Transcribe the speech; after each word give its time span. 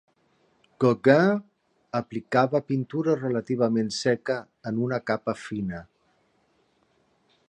Gauguin 0.83 1.35
aplicava 1.99 2.61
pintura 2.71 3.15
relativament 3.19 3.93
seca 3.99 4.39
en 4.71 4.83
una 4.87 5.01
capa 5.13 5.37
fina. 5.45 5.85